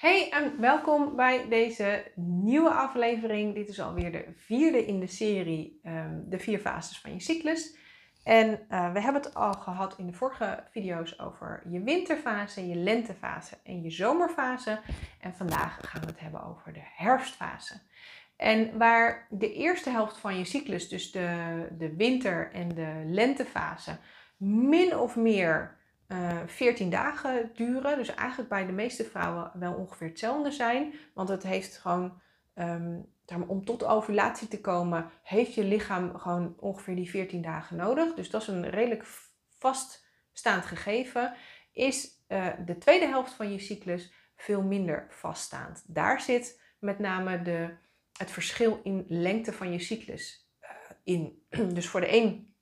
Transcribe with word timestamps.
Hey 0.00 0.30
en 0.30 0.60
welkom 0.60 1.16
bij 1.16 1.48
deze 1.48 2.12
nieuwe 2.14 2.70
aflevering. 2.70 3.54
Dit 3.54 3.68
is 3.68 3.80
alweer 3.80 4.12
de 4.12 4.24
vierde 4.36 4.86
in 4.86 5.00
de 5.00 5.06
serie 5.06 5.80
ehm, 5.82 6.20
De 6.24 6.38
vier 6.38 6.58
fases 6.58 7.00
van 7.00 7.12
je 7.12 7.20
cyclus. 7.20 7.76
En 8.24 8.60
eh, 8.68 8.92
we 8.92 9.00
hebben 9.00 9.22
het 9.22 9.34
al 9.34 9.52
gehad 9.52 9.98
in 9.98 10.06
de 10.06 10.12
vorige 10.12 10.64
video's 10.70 11.18
over 11.18 11.62
je 11.68 11.82
winterfase, 11.82 12.68
je 12.68 12.74
lentefase 12.74 13.56
en 13.64 13.82
je 13.82 13.90
zomerfase. 13.90 14.80
En 15.20 15.34
vandaag 15.34 15.78
gaan 15.82 16.00
we 16.00 16.06
het 16.06 16.20
hebben 16.20 16.44
over 16.44 16.72
de 16.72 16.84
herfstfase. 16.96 17.80
En 18.36 18.78
waar 18.78 19.26
de 19.30 19.52
eerste 19.52 19.90
helft 19.90 20.18
van 20.18 20.38
je 20.38 20.44
cyclus, 20.44 20.88
dus 20.88 21.12
de, 21.12 21.66
de 21.78 21.96
winter- 21.96 22.52
en 22.52 22.68
de 22.68 23.02
lentefase, 23.06 23.96
min 24.36 24.96
of 24.96 25.16
meer 25.16 25.78
uh, 26.12 26.40
eh, 26.40 26.48
14 26.48 26.90
dagen 26.90 27.50
duren. 27.54 27.96
Dus 27.96 28.14
eigenlijk 28.14 28.48
bij 28.48 28.66
de 28.66 28.72
meeste 28.72 29.04
vrouwen 29.04 29.50
wel 29.54 29.74
ongeveer 29.74 30.08
hetzelfde 30.08 30.50
zijn. 30.50 30.94
Want 31.14 31.28
het 31.28 31.42
heeft 31.42 31.76
gewoon, 31.76 32.20
um, 32.54 33.06
om 33.46 33.64
tot 33.64 33.84
ovulatie 33.84 34.48
te 34.48 34.60
komen, 34.60 35.10
heeft 35.22 35.54
je 35.54 35.64
lichaam 35.64 36.18
gewoon 36.18 36.54
ongeveer 36.58 36.96
die 36.96 37.10
14 37.10 37.42
dagen 37.42 37.76
nodig. 37.76 38.14
Dus 38.14 38.30
dat 38.30 38.42
is 38.42 38.48
een 38.48 38.70
redelijk 38.70 39.04
vaststaand 39.58 40.64
gegeven. 40.64 41.34
Is 41.72 42.24
uh, 42.28 42.46
de 42.66 42.78
tweede 42.78 43.06
helft 43.06 43.32
van 43.32 43.52
je 43.52 43.58
cyclus 43.58 44.12
veel 44.36 44.62
minder 44.62 45.06
vaststaand. 45.08 45.84
Daar 45.86 46.20
zit 46.20 46.62
met 46.78 46.98
name 46.98 47.42
de, 47.42 47.76
het 48.18 48.30
verschil 48.30 48.80
in 48.82 49.04
lengte 49.08 49.52
van 49.52 49.72
je 49.72 49.78
cyclus 49.78 50.50
uh, 50.62 50.68
in. 51.02 51.42
Dus 51.74 51.88
voor 51.88 52.00
de 52.00 52.16
een 52.16 52.54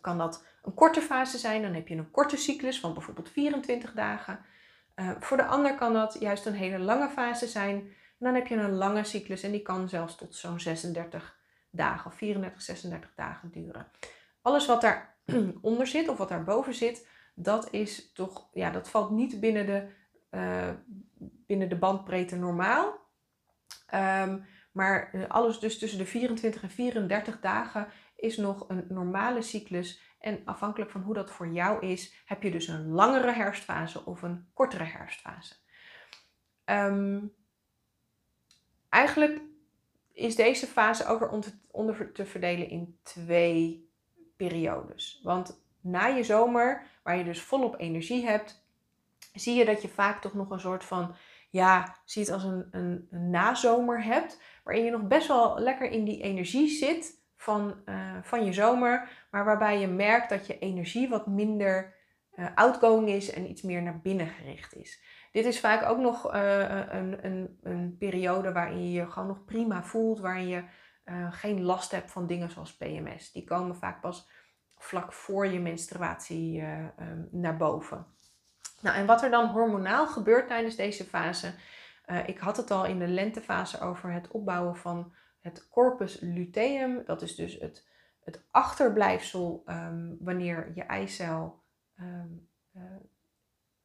kan 0.00 0.18
dat 0.18 0.44
een 0.68 0.74
korte 0.74 1.00
fase 1.00 1.38
zijn. 1.38 1.62
Dan 1.62 1.74
heb 1.74 1.88
je 1.88 1.96
een 1.96 2.10
korte 2.10 2.36
cyclus 2.36 2.80
van 2.80 2.92
bijvoorbeeld 2.92 3.30
24 3.30 3.92
dagen. 3.92 4.40
Uh, 4.96 5.10
voor 5.20 5.36
de 5.36 5.44
ander 5.44 5.74
kan 5.74 5.92
dat 5.92 6.16
juist 6.20 6.46
een 6.46 6.54
hele 6.54 6.78
lange 6.78 7.08
fase 7.08 7.46
zijn. 7.46 7.76
En 7.76 8.26
dan 8.26 8.34
heb 8.34 8.46
je 8.46 8.56
een 8.56 8.74
lange 8.74 9.04
cyclus 9.04 9.42
en 9.42 9.50
die 9.50 9.62
kan 9.62 9.88
zelfs 9.88 10.16
tot 10.16 10.34
zo'n 10.34 10.60
36 10.60 11.38
dagen 11.70 12.10
of 12.10 12.16
34, 12.16 12.62
36 12.62 13.12
dagen 13.16 13.50
duren. 13.50 13.86
Alles 14.42 14.66
wat 14.66 14.80
daaronder 14.80 15.86
zit 15.96 16.08
of 16.08 16.16
wat 16.16 16.28
daarboven 16.28 16.74
zit, 16.74 17.08
dat 17.34 17.68
is 17.70 18.12
toch, 18.12 18.48
ja, 18.52 18.70
dat 18.70 18.90
valt 18.90 19.10
niet 19.10 19.40
binnen 19.40 19.66
de, 19.66 19.88
uh, 20.30 20.70
binnen 21.46 21.68
de 21.68 21.78
bandbreedte 21.78 22.36
normaal. 22.36 23.06
Um, 23.94 24.46
maar 24.72 25.10
eh, 25.12 25.28
alles 25.28 25.58
dus 25.58 25.78
tussen 25.78 25.98
de 25.98 26.06
24 26.06 26.62
en 26.62 26.70
34 26.70 27.40
dagen 27.40 27.88
is 28.16 28.36
nog 28.36 28.68
een 28.68 28.84
normale 28.88 29.42
cyclus 29.42 30.00
en 30.18 30.42
afhankelijk 30.44 30.90
van 30.90 31.00
hoe 31.00 31.14
dat 31.14 31.30
voor 31.30 31.48
jou 31.48 31.86
is, 31.86 32.22
heb 32.24 32.42
je 32.42 32.50
dus 32.50 32.68
een 32.68 32.88
langere 32.88 33.32
herfstfase 33.32 34.04
of 34.04 34.22
een 34.22 34.48
kortere 34.54 34.84
herfstfase. 34.84 35.54
Um, 36.64 37.34
eigenlijk 38.88 39.40
is 40.12 40.36
deze 40.36 40.66
fase 40.66 41.06
ook 41.06 41.18
weer 41.18 41.56
onder 41.70 42.12
te 42.12 42.26
verdelen 42.26 42.68
in 42.68 42.98
twee 43.02 43.90
periodes. 44.36 45.20
Want 45.22 45.62
na 45.80 46.06
je 46.06 46.24
zomer, 46.24 46.86
waar 47.02 47.16
je 47.16 47.24
dus 47.24 47.42
volop 47.42 47.80
energie 47.80 48.26
hebt, 48.26 48.66
zie 49.32 49.54
je 49.54 49.64
dat 49.64 49.82
je 49.82 49.88
vaak 49.88 50.20
toch 50.20 50.34
nog 50.34 50.50
een 50.50 50.60
soort 50.60 50.84
van, 50.84 51.14
ja, 51.50 51.96
zie 52.04 52.22
het 52.22 52.32
als 52.32 52.44
een, 52.44 52.68
een, 52.70 53.08
een 53.10 53.30
nazomer 53.30 54.04
hebt, 54.04 54.42
waarin 54.64 54.84
je 54.84 54.90
nog 54.90 55.06
best 55.06 55.28
wel 55.28 55.58
lekker 55.58 55.90
in 55.90 56.04
die 56.04 56.22
energie 56.22 56.68
zit 56.68 57.17
van, 57.38 57.82
uh, 57.86 58.16
van 58.22 58.44
je 58.44 58.52
zomer, 58.52 59.08
maar 59.30 59.44
waarbij 59.44 59.80
je 59.80 59.86
merkt 59.86 60.28
dat 60.28 60.46
je 60.46 60.58
energie 60.58 61.08
wat 61.08 61.26
minder 61.26 61.94
uh, 62.34 62.46
outgoing 62.54 63.08
is 63.08 63.30
en 63.30 63.50
iets 63.50 63.62
meer 63.62 63.82
naar 63.82 64.00
binnen 64.00 64.26
gericht 64.26 64.74
is. 64.74 65.02
Dit 65.32 65.44
is 65.44 65.60
vaak 65.60 65.88
ook 65.88 65.98
nog 65.98 66.34
uh, 66.34 66.58
een, 66.88 67.24
een, 67.26 67.58
een, 67.62 67.96
periode 67.98 68.52
waarin 68.52 68.84
je 68.84 68.92
je 68.92 69.10
gewoon 69.10 69.28
nog 69.28 69.44
prima 69.44 69.82
voelt, 69.82 70.20
waarin 70.20 70.48
je 70.48 70.62
geen 71.30 71.62
last 71.62 71.90
hebt 71.90 72.10
van 72.10 72.26
dingen 72.26 72.50
zoals 72.50 72.76
PMS. 72.76 73.32
Die 73.32 73.44
komen 73.44 73.76
vaak 73.76 74.00
pas 74.00 74.30
vlak 74.76 75.12
voor 75.12 75.46
je 75.46 75.60
menstruatie 75.60 76.62
um, 76.62 77.28
naar 77.30 77.56
boven. 77.56 78.06
Nou, 78.80 78.96
en 78.96 79.06
wat 79.06 79.22
er 79.22 79.30
dan 79.30 79.46
hormonaal 79.46 80.06
gebeurt 80.06 80.48
tijdens 80.48 80.76
deze 80.76 81.04
fase. 81.04 81.54
ik 82.26 82.38
had 82.38 82.56
het 82.56 82.70
al 82.70 82.84
in 82.84 82.98
de 82.98 83.06
lentefase 83.06 83.80
over 83.80 84.12
het 84.12 84.28
opbouwen 84.28 84.76
van 84.76 85.12
het 85.48 85.68
corpus 85.68 86.20
luteum. 86.20 87.02
Dat 87.04 87.22
is 87.22 87.34
dus 87.34 87.58
het, 87.58 87.88
het 88.20 88.44
achterblijfsel 88.50 89.62
um, 89.66 90.16
wanneer 90.20 90.72
je 90.74 90.82
eicel 90.82 91.62
um, 92.00 92.48
uh, 92.76 92.82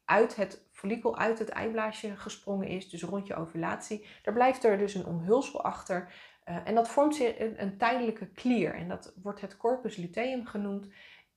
uit 0.06 0.36
het 0.36 0.68
follikel, 0.72 1.18
uit 1.18 1.40
het 1.40 1.50
eiblaasje 1.50 2.16
gesprongen 2.18 2.68
is, 2.68 2.90
dus 2.90 3.04
rond 3.04 3.28
je 3.28 3.36
ovulatie. 3.36 4.08
Daar 4.22 4.34
blijft 4.34 4.64
er 4.64 4.78
dus 4.78 4.94
een 4.94 5.06
omhulsel 5.06 5.64
achter. 5.64 6.14
Uh, 6.46 6.68
en 6.68 6.76
dat 6.76 6.90
vormt 6.90 7.16
zich 7.16 7.40
een, 7.40 7.62
een, 7.62 7.78
tijdelijke 7.78 8.28
klier. 8.28 8.74
En 8.74 8.88
dat 8.88 9.14
wordt 9.22 9.42
het 9.42 9.58
corpus 9.58 9.96
luteum 9.96 10.46
genoemd. 10.46 10.88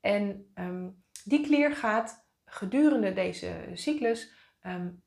En 0.01 0.53
um, 0.55 1.05
die 1.25 1.41
klier 1.41 1.73
gaat 1.73 2.29
gedurende 2.45 3.13
deze 3.13 3.71
cyclus 3.73 4.35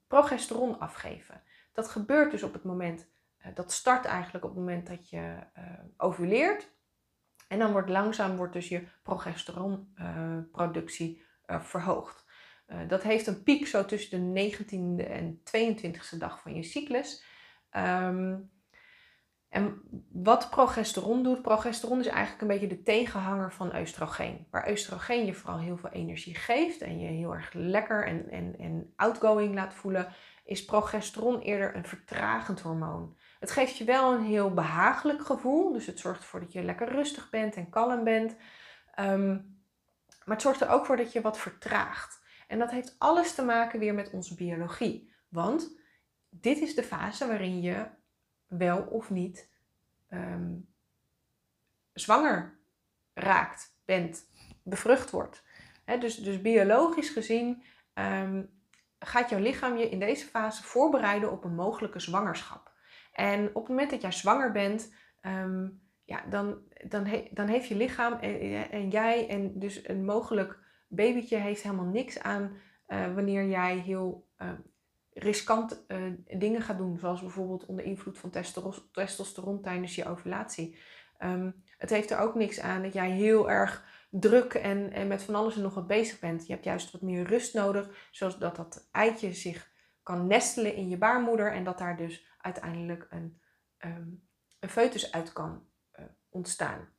progesteron 0.08 0.80
afgeven. 0.80 1.44
Dat 1.74 1.88
gebeurt 1.88 2.32
dus 2.32 2.44
op 2.44 2.54
het 2.54 2.64
moment 2.64 3.02
eh, 3.02 3.19
dat 3.54 3.72
start 3.72 4.06
eigenlijk 4.06 4.44
op 4.44 4.50
het 4.50 4.60
moment 4.60 4.88
dat 4.88 5.10
je 5.10 5.38
uh, 5.58 5.64
ovuleert. 5.98 6.78
En 7.48 7.60
dan 7.60 7.72
wordt 7.72 7.90
langzaam 7.90 8.36
wordt 8.36 8.54
dus 8.54 8.68
je 8.68 8.88
progesteronproductie 9.04 11.26
uh, 11.46 11.62
verhoogd. 11.62 12.26
dat 12.88 13.04
heeft 13.04 13.28
een 13.28 13.44
piek 13.44 13.68
zo 13.68 13.86
tussen 13.86 14.34
de 14.34 14.52
19e 14.52 15.08
en 15.08 15.42
22e 15.58 16.18
dag 16.18 16.42
van 16.42 16.56
je 16.56 16.64
cyclus. 16.64 17.24
Um, 17.72 18.52
en 19.50 19.82
wat 20.12 20.50
progesteron 20.50 21.24
doet, 21.24 21.42
progesteron 21.42 22.00
is 22.00 22.08
eigenlijk 22.08 22.42
een 22.42 22.48
beetje 22.48 22.76
de 22.76 22.84
tegenhanger 22.84 23.54
van 23.54 23.78
oestrogeen. 23.78 24.48
Waar 24.52 24.70
oestrogeen 24.70 25.26
je 25.26 25.34
vooral 25.34 25.60
heel 25.60 25.78
veel 25.78 25.90
energie 25.90 26.36
geeft 26.36 26.82
en 26.82 27.00
je 27.00 27.08
heel 27.08 27.34
erg 27.34 27.54
lekker 27.54 28.08
en, 28.08 28.30
en, 28.30 28.56
en 28.60 28.94
outgoing 28.96 29.56
laat 29.56 29.74
voelen, 29.74 30.08
is 30.44 30.66
progesteron 30.66 31.40
eerder 31.40 31.76
een 31.76 31.86
vertragend 31.86 32.60
hormoon. 32.60 33.18
Het 33.40 33.52
geeft 33.52 33.78
je 33.78 33.84
wel 33.84 34.14
een 34.14 34.24
heel 34.24 34.54
behagelijk 34.54 35.26
gevoel. 35.26 35.72
Dus 35.72 35.86
het 35.86 36.00
zorgt 36.00 36.22
ervoor 36.22 36.40
dat 36.40 36.54
je 36.54 36.64
lekker 36.64 36.92
rustig 36.92 37.30
bent 37.30 37.56
en 37.56 37.70
kalm 37.70 38.04
bent. 38.04 38.36
Um, 39.00 39.58
maar 40.26 40.36
het 40.36 40.42
zorgt 40.42 40.62
er 40.62 40.70
ook 40.70 40.86
voor 40.86 40.98
dat 40.98 41.12
je 41.12 41.22
wat 41.22 41.38
vertraagt. 41.38 42.20
En 42.48 42.60
dat 42.60 42.72
heeft 42.72 42.96
alles 42.98 43.36
te 43.36 43.44
maken 43.44 43.80
weer 43.80 43.94
met 43.94 44.10
onze 44.10 44.36
biologie. 44.36 45.14
Want 45.30 45.78
dit 46.30 46.58
is 46.60 46.76
de 46.76 46.84
fase 46.84 47.28
waarin 47.28 47.62
je 47.62 47.86
wel 48.48 48.82
of 48.82 49.10
niet 49.10 49.50
um, 50.10 50.74
zwanger 51.94 52.60
raakt, 53.14 53.78
bent, 53.86 54.30
bevrucht 54.64 55.10
wordt. 55.10 55.44
dus, 56.00 56.16
dus 56.16 56.42
biologisch 56.42 57.10
gezien 57.10 57.64
um, 57.94 58.62
gaat 59.00 59.30
jouw 59.30 59.40
lichaam 59.40 59.78
je 59.78 59.90
in 59.90 60.00
deze 60.00 60.26
fase 60.26 60.64
voorbereiden 60.64 61.32
op 61.32 61.44
een 61.44 61.56
mogelijke 61.56 62.00
zwangerschap. 62.00 62.69
En 63.20 63.48
op 63.48 63.62
het 63.62 63.68
moment 63.68 63.90
dat 63.90 64.02
jij 64.02 64.12
zwanger 64.12 64.52
bent, 64.52 64.94
um, 65.22 65.82
ja, 66.06 66.24
dan, 66.30 66.58
dan, 66.88 67.08
dan 67.32 67.48
heeft 67.48 67.68
je 67.68 67.76
lichaam 67.76 68.14
en, 68.14 68.72
en, 68.72 68.90
jij 68.90 69.30
en 69.30 69.60
dus 69.60 69.88
een 69.88 70.06
mogelijk 70.06 70.60
babytje 70.88 71.38
heeft 71.38 71.64
helemaal 71.64 71.86
niks 71.86 72.20
aan 72.20 72.52
uh, 72.88 73.14
wanneer 73.14 73.46
jij 73.46 73.78
heel 73.78 74.28
uh, 74.38 74.50
riskant 75.14 75.86
uh, 75.88 76.14
dingen 76.38 76.62
gaat 76.62 76.78
doen. 76.78 76.98
Zoals 76.98 77.22
bijvoorbeeld 77.22 77.66
onder 77.66 77.86
invloed 77.86 78.18
van 78.18 78.30
testosteron 78.92 79.62
tijdens 79.62 79.96
je 79.96 80.06
ovulatie. 80.06 80.78
Um, 81.24 81.64
het 81.78 81.90
heeft 81.90 82.12
er 82.12 82.20
ook 82.20 82.36
niks 82.36 82.60
aan 82.60 82.82
dat 82.82 82.94
jij 82.94 83.10
heel 83.10 83.50
erg 83.50 83.86
druk 84.10 84.54
en, 84.54 84.92
en 84.92 85.08
met 85.08 85.24
van 85.24 85.36
alles 85.36 85.56
en 85.56 85.62
nog 85.62 85.74
wat 85.74 85.88
bezig 85.88 86.20
bent. 86.20 86.48
Je 86.48 86.54
hebt 86.54 86.66
juist 86.66 86.92
wat 86.92 87.02
meer 87.02 87.24
rust 87.24 87.54
nodig, 87.54 88.08
zodat 88.12 88.56
dat 88.56 88.88
eitje 88.92 89.34
zich 89.34 89.72
kan 90.04 90.28
nestelen 90.28 90.76
in 90.76 90.90
je 90.90 90.98
baarmoeder 90.98 91.52
en 91.52 91.64
dat 91.64 91.78
daar 91.78 91.98
dus 91.98 92.28
uiteindelijk 92.42 93.08
een, 93.10 93.42
um, 93.78 94.28
een 94.60 94.70
foetus 94.70 95.12
uit 95.12 95.34
kan 95.34 95.68
uh, 96.00 96.06
ontstaan. 96.30 96.90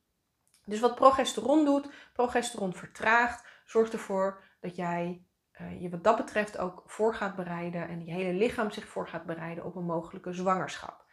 Dus 0.65 0.81
wat 0.81 0.95
progesteron 0.95 1.65
doet, 1.65 1.91
progesteron 2.13 2.75
vertraagt, 2.75 3.49
zorgt 3.65 3.93
ervoor 3.93 4.43
dat 4.61 4.77
jij 4.77 5.25
uh, 5.61 5.83
je 5.83 5.89
wat 5.89 6.05
dat 6.05 6.17
betreft 6.17 6.59
ook 6.59 6.83
voor 6.87 7.15
gaat 7.15 7.37
bereiden 7.37 7.89
en 7.89 8.05
je 8.05 8.13
hele 8.13 8.39
lichaam 8.39 8.71
zich 8.71 8.89
voor 8.89 9.09
gaat 9.09 9.25
bereiden 9.25 9.65
op 9.65 9.77
een 9.77 9.85
mogelijke 9.85 10.33
zwangerschap. 10.33 11.05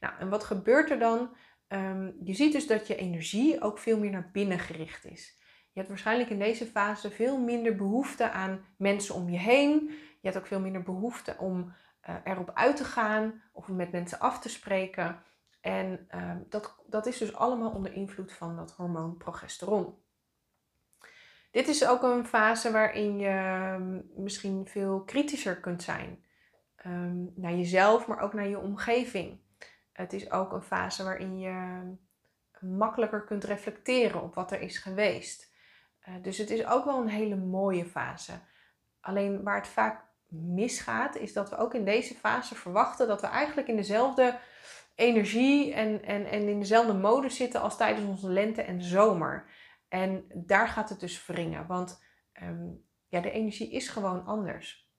Nou, 0.00 0.14
en 0.18 0.28
wat 0.28 0.44
gebeurt 0.44 0.90
er 0.90 0.98
dan? 0.98 1.36
Um, 1.68 2.16
je 2.22 2.34
ziet 2.34 2.52
dus 2.52 2.66
dat 2.66 2.86
je 2.86 2.96
energie 2.96 3.62
ook 3.62 3.78
veel 3.78 3.98
meer 3.98 4.10
naar 4.10 4.30
binnen 4.32 4.58
gericht 4.58 5.04
is. 5.04 5.38
Je 5.72 5.82
hebt 5.82 5.88
waarschijnlijk 5.88 6.30
in 6.30 6.38
deze 6.38 6.66
fase 6.66 7.10
veel 7.10 7.40
minder 7.40 7.76
behoefte 7.76 8.30
aan 8.30 8.64
mensen 8.78 9.14
om 9.14 9.28
je 9.28 9.38
heen. 9.38 9.88
Je 10.20 10.28
hebt 10.28 10.36
ook 10.36 10.46
veel 10.46 10.60
minder 10.60 10.82
behoefte 10.82 11.36
om 11.38 11.74
erop 12.24 12.50
uit 12.54 12.76
te 12.76 12.84
gaan 12.84 13.42
of 13.52 13.68
met 13.68 13.92
mensen 13.92 14.18
af 14.18 14.40
te 14.40 14.48
spreken. 14.48 15.22
En 15.60 16.08
uh, 16.14 16.30
dat, 16.48 16.74
dat 16.86 17.06
is 17.06 17.18
dus 17.18 17.34
allemaal 17.34 17.70
onder 17.70 17.92
invloed 17.92 18.32
van 18.32 18.56
dat 18.56 18.72
hormoon 18.72 19.16
progesteron. 19.16 19.94
Dit 21.50 21.68
is 21.68 21.86
ook 21.86 22.02
een 22.02 22.26
fase 22.26 22.70
waarin 22.70 23.18
je 23.18 23.28
ehm, 23.28 24.00
misschien 24.22 24.66
veel 24.66 25.02
kritischer 25.04 25.60
kunt 25.60 25.82
zijn. 25.82 26.24
ehm, 26.76 27.24
naar 27.34 27.54
jezelf, 27.54 28.06
maar 28.06 28.20
ook 28.20 28.32
naar 28.32 28.48
je 28.48 28.58
omgeving. 28.58 29.40
Het 29.92 30.12
is 30.12 30.30
ook 30.30 30.52
een 30.52 30.62
fase 30.62 31.04
waarin 31.04 31.38
je 31.38 31.80
makkelijker 32.60 33.24
kunt 33.24 33.44
reflecteren 33.44 34.22
op 34.22 34.34
wat 34.34 34.52
er 34.52 34.60
is 34.60 34.78
geweest. 34.78 35.54
Uh, 36.08 36.14
dus 36.22 36.38
het 36.38 36.50
is 36.50 36.66
ook 36.66 36.84
wel 36.84 37.00
een 37.00 37.08
hele 37.08 37.36
mooie 37.36 37.84
fase. 37.84 38.32
Alleen 39.00 39.42
waar 39.42 39.56
het 39.56 39.68
vaak 39.68 40.04
misgaat, 40.28 41.16
is 41.16 41.32
dat 41.32 41.50
we 41.50 41.56
ook 41.56 41.74
in 41.74 41.84
deze 41.84 42.14
fase 42.14 42.54
verwachten 42.54 43.06
dat 43.06 43.20
we 43.20 43.26
eigenlijk 43.26 43.68
in 43.68 43.76
dezelfde 43.76 44.38
energie 44.94 45.74
en, 45.74 46.02
en, 46.02 46.26
en 46.26 46.48
in 46.48 46.58
dezelfde 46.58 46.94
mode 46.94 47.28
zitten 47.28 47.60
als 47.60 47.76
tijdens 47.76 48.06
onze 48.06 48.28
lente 48.28 48.62
en 48.62 48.82
zomer. 48.82 49.50
En 49.88 50.24
daar 50.34 50.68
gaat 50.68 50.88
het 50.88 51.00
dus 51.00 51.26
wringen, 51.26 51.66
want 51.66 52.02
ehm, 52.32 52.66
ja, 53.08 53.20
de 53.20 53.30
energie 53.30 53.70
is 53.70 53.88
gewoon 53.88 54.24
anders. 54.24 54.90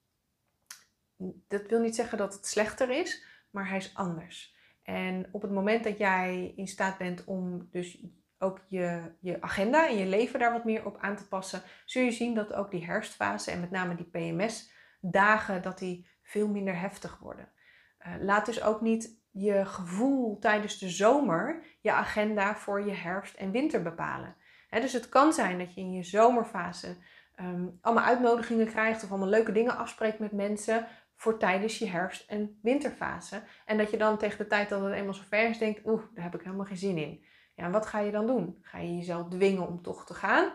Dat 1.48 1.66
wil 1.66 1.80
niet 1.80 1.94
zeggen 1.94 2.18
dat 2.18 2.34
het 2.34 2.46
slechter 2.46 2.90
is, 2.90 3.24
maar 3.50 3.68
hij 3.68 3.78
is 3.78 3.94
anders. 3.94 4.56
En 4.82 5.28
op 5.32 5.42
het 5.42 5.50
moment 5.50 5.84
dat 5.84 5.98
jij 5.98 6.52
in 6.56 6.68
staat 6.68 6.98
bent 6.98 7.24
om 7.24 7.68
dus 7.70 8.04
ook 8.38 8.60
je, 8.68 9.12
je 9.20 9.42
agenda 9.42 9.88
en 9.88 9.96
je 9.96 10.06
leven 10.06 10.38
daar 10.38 10.52
wat 10.52 10.64
meer 10.64 10.86
op 10.86 10.96
aan 11.00 11.16
te 11.16 11.28
passen, 11.28 11.62
zul 11.84 12.02
je 12.02 12.10
zien 12.10 12.34
dat 12.34 12.52
ook 12.52 12.70
die 12.70 12.84
herfstfase 12.84 13.50
en 13.50 13.60
met 13.60 13.70
name 13.70 13.94
die 13.94 14.06
PMS-dagen, 15.00 15.62
dat 15.62 15.78
die 15.78 16.06
veel 16.22 16.48
minder 16.48 16.80
heftig 16.80 17.18
worden. 17.18 17.48
Uh, 18.06 18.14
laat 18.20 18.46
dus 18.46 18.62
ook 18.62 18.80
niet 18.80 19.16
je 19.30 19.64
gevoel 19.64 20.38
tijdens 20.38 20.78
de 20.78 20.88
zomer 20.88 21.64
je 21.80 21.92
agenda 21.92 22.56
voor 22.56 22.86
je 22.86 22.92
herfst 22.92 23.34
en 23.34 23.50
winter 23.50 23.82
bepalen. 23.82 24.36
dus 24.70 24.92
het 24.92 25.08
kan 25.08 25.32
zijn 25.32 25.58
dat 25.58 25.74
je 25.74 25.80
in 25.80 25.92
je 25.92 26.02
zomerfase 26.02 26.96
ehm, 27.34 27.66
allemaal 27.80 28.04
uitnodigingen 28.04 28.66
krijgt 28.66 29.04
of 29.04 29.10
allemaal 29.10 29.28
leuke 29.28 29.52
dingen 29.52 29.76
afspreekt 29.76 30.18
met 30.18 30.32
mensen 30.32 30.86
voor 31.14 31.38
tijdens 31.38 31.78
je 31.78 31.86
herfst- 31.86 32.30
en 32.30 32.58
winterfase. 32.62 33.42
En 33.64 33.78
dat 33.78 33.90
je 33.90 33.96
dan 33.96 34.18
tegen 34.18 34.38
de 34.38 34.46
tijd 34.46 34.68
dat 34.68 34.82
het 34.82 34.92
eenmaal 34.92 35.14
zo 35.14 35.22
ver 35.28 35.48
is 35.48 35.58
denkt, 35.58 35.86
oeh, 35.86 36.02
daar 36.14 36.24
heb 36.24 36.34
ik 36.34 36.42
helemaal 36.42 36.66
geen 36.66 36.76
zin 36.76 36.98
in. 36.98 37.24
Ja, 37.54 37.64
en 37.64 37.70
wat 37.70 37.86
ga 37.86 37.98
je 37.98 38.10
dan 38.10 38.26
doen? 38.26 38.58
Ga 38.60 38.78
je 38.78 38.96
jezelf 38.96 39.28
dwingen 39.28 39.68
om 39.68 39.82
toch 39.82 40.06
te 40.06 40.14
gaan? 40.14 40.52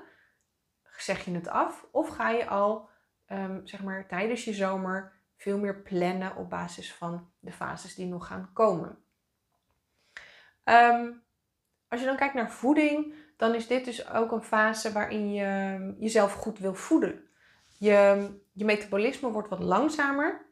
Zeg 0.98 1.26
je 1.26 1.32
het 1.32 1.48
af? 1.48 1.88
Of 1.92 2.08
ga 2.08 2.30
je 2.30 2.48
al, 2.48 2.90
um, 3.30 3.68
zeg 3.68 3.84
maar, 3.84 4.08
tijdens 4.08 4.44
je 4.46 4.54
zomer 4.54 5.12
veel 5.38 5.58
meer 5.58 5.82
plannen 5.82 6.36
op 6.36 6.50
basis 6.50 6.94
van 6.94 7.32
de 7.40 7.52
fases 7.52 7.96
die 7.96 8.06
nog 8.06 8.28
gaan 8.28 8.50
komen. 8.54 8.98
Ehm, 10.64 11.12
als 11.88 12.00
je 12.00 12.06
dan 12.06 12.18
kijkt 12.18 12.34
naar 12.34 12.52
voeding, 12.52 13.14
dan 13.38 13.56
is 13.56 13.68
dit 13.68 13.86
dus 13.86 14.10
ook 14.10 14.32
een 14.32 14.44
fase 14.44 14.92
waarin 14.92 15.34
je 15.34 15.96
jezelf 16.00 16.34
goed 16.34 16.60
wil 16.60 16.76
voeden. 16.76 17.28
Je, 17.78 18.30
je 18.52 18.66
metabolisme 18.66 19.32
wordt 19.32 19.50
wat 19.50 19.64
langzamer. 19.64 20.46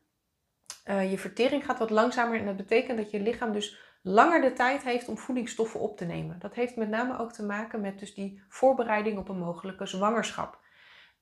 Uh, 0.85 1.11
je 1.11 1.17
vertering 1.17 1.65
gaat 1.65 1.79
wat 1.79 1.89
langzamer 1.89 2.39
en 2.39 2.45
dat 2.45 2.57
betekent 2.57 2.97
dat 2.97 3.11
je 3.11 3.19
lichaam 3.19 3.51
dus 3.51 3.79
langer 4.01 4.41
de 4.41 4.53
tijd 4.53 4.83
heeft 4.83 5.07
om 5.07 5.17
voedingsstoffen 5.17 5.79
op 5.79 5.97
te 5.97 6.05
nemen. 6.05 6.39
Dat 6.39 6.53
heeft 6.53 6.75
met 6.75 6.89
name 6.89 7.17
ook 7.17 7.31
te 7.31 7.43
maken 7.43 7.81
met 7.81 7.99
dus 7.99 8.13
die 8.13 8.43
voorbereiding 8.47 9.17
op 9.17 9.29
een 9.29 9.37
mogelijke 9.37 9.85
zwangerschap. 9.85 10.59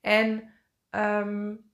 En 0.01 0.53
um, 0.91 1.71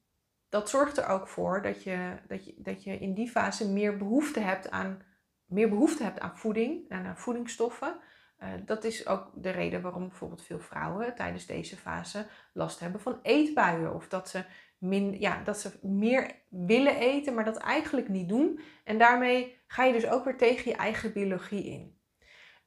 dat 0.49 0.69
zorgt 0.69 0.97
er 0.97 1.07
ook 1.07 1.27
voor 1.27 1.61
dat 1.61 1.83
je, 1.83 2.15
dat, 2.27 2.45
je, 2.45 2.53
dat 2.57 2.83
je 2.83 2.97
in 2.97 3.13
die 3.13 3.29
fase 3.29 3.71
meer 3.71 3.97
behoefte 3.97 4.39
hebt 4.39 4.71
aan, 4.71 5.01
meer 5.45 5.69
behoefte 5.69 6.03
hebt 6.03 6.19
aan 6.19 6.37
voeding 6.37 6.89
en 6.89 7.05
aan 7.05 7.17
voedingsstoffen. 7.17 7.99
Uh, 8.39 8.49
dat 8.65 8.83
is 8.83 9.07
ook 9.07 9.31
de 9.35 9.49
reden 9.49 9.81
waarom 9.81 10.07
bijvoorbeeld 10.07 10.45
veel 10.45 10.59
vrouwen 10.59 11.15
tijdens 11.15 11.45
deze 11.45 11.77
fase 11.77 12.25
last 12.53 12.79
hebben 12.79 13.01
van 13.01 13.19
eetbuien. 13.21 13.93
Of 13.93 14.07
dat 14.07 14.29
ze, 14.29 14.45
min, 14.77 15.19
ja, 15.19 15.43
dat 15.43 15.59
ze 15.59 15.79
meer 15.81 16.31
willen 16.49 16.95
eten, 16.95 17.33
maar 17.33 17.45
dat 17.45 17.57
eigenlijk 17.57 18.09
niet 18.09 18.29
doen. 18.29 18.59
En 18.83 18.97
daarmee 18.97 19.59
ga 19.67 19.83
je 19.83 19.93
dus 19.93 20.07
ook 20.07 20.23
weer 20.23 20.37
tegen 20.37 20.71
je 20.71 20.77
eigen 20.77 21.13
biologie 21.13 21.63
in. 21.63 21.99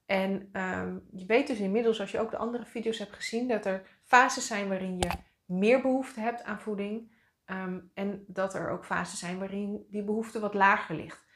En 0.06 0.48
um, 0.52 1.06
je 1.12 1.26
weet 1.26 1.46
dus 1.46 1.58
inmiddels, 1.58 2.00
als 2.00 2.10
je 2.10 2.20
ook 2.20 2.30
de 2.30 2.36
andere 2.36 2.64
video's 2.64 2.98
hebt 2.98 3.14
gezien, 3.14 3.48
dat 3.48 3.66
er 3.66 4.00
fases 4.04 4.46
zijn 4.46 4.68
waarin 4.68 4.96
je 4.96 5.10
meer 5.48 5.80
behoefte 5.80 6.20
hebt 6.20 6.42
aan 6.42 6.60
voeding. 6.60 7.16
Ehm, 7.44 7.80
en 7.94 8.24
dat 8.26 8.54
er 8.54 8.70
ook 8.70 8.84
fases 8.84 9.18
zijn 9.18 9.38
waarin 9.38 9.86
die 9.90 10.04
behoefte 10.04 10.40
wat 10.40 10.54
lager 10.54 10.96
ligt. 10.96 11.26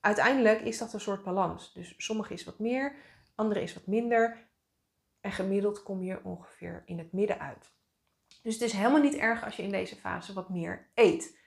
Uiteindelijk 0.00 0.60
is 0.60 0.78
dat 0.78 0.92
een 0.92 1.00
soort 1.00 1.22
balans. 1.24 1.72
Dus 1.72 1.94
sommige 1.96 2.32
is 2.32 2.44
wat 2.44 2.58
meer, 2.58 2.96
andere 3.34 3.62
is 3.62 3.74
wat 3.74 3.86
minder. 3.86 4.48
En 5.20 5.32
gemiddeld 5.32 5.82
kom 5.82 6.02
je 6.02 6.24
ongeveer 6.24 6.82
in 6.86 6.98
het 6.98 7.12
midden 7.12 7.38
uit. 7.38 7.72
Dus 8.42 8.54
het 8.54 8.62
is 8.62 8.72
helemaal 8.72 9.00
niet 9.00 9.14
erg 9.14 9.44
als 9.44 9.56
je 9.56 9.62
in 9.62 9.70
deze 9.70 9.96
fase 9.96 10.32
wat 10.32 10.48
meer 10.48 10.90
eet. 10.94 11.38